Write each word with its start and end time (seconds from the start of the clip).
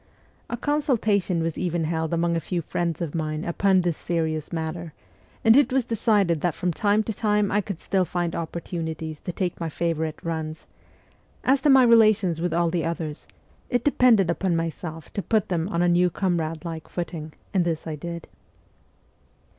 A 0.49 0.57
consultation 0.57 1.43
was 1.43 1.59
even 1.59 1.83
held 1.83 2.11
among 2.11 2.35
a 2.35 2.39
few 2.39 2.63
friends 2.63 3.01
of 3.03 3.13
mine 3.13 3.43
upon 3.45 3.81
this 3.81 3.95
serious 3.99 4.51
matter, 4.51 4.93
and 5.45 5.55
it 5.55 5.71
was 5.71 5.85
decided 5.85 6.41
that 6.41 6.55
from 6.55 6.73
time 6.73 7.03
to 7.03 7.13
time 7.13 7.51
I 7.51 7.61
could 7.61 7.79
still 7.79 8.03
find 8.03 8.35
opportunities 8.35 9.19
to 9.19 9.31
take 9.31 9.59
my 9.59 9.69
favourite 9.69 10.17
runs; 10.25 10.65
as 11.43 11.61
to 11.61 11.69
my 11.69 11.83
relations 11.83 12.41
with 12.41 12.51
all 12.51 12.71
the 12.71 12.83
others, 12.83 13.27
it 13.69 13.83
depended 13.83 14.31
upon 14.31 14.55
myself 14.55 15.13
to 15.13 15.21
put 15.21 15.49
them 15.49 15.69
on 15.69 15.83
a 15.83 15.87
new 15.87 16.09
comrade 16.09 16.65
like 16.65 16.89
footing, 16.89 17.33
and 17.53 17.63
this 17.63 17.85
I 17.85 17.93
did. 17.95 18.27